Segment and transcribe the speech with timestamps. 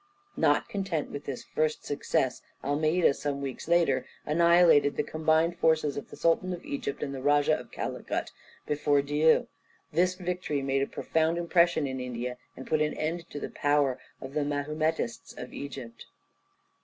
[0.35, 6.09] Not content with this first success, Almeida, some weeks later, annihilated the combined forces of
[6.09, 8.31] the Sultan of Egypt, and the Rajah of Calicut,
[8.65, 9.45] before Diu.
[9.93, 13.99] This victory made a profound impression in India, and put an end to the power
[14.19, 16.07] of the Mahumetists of Egypt.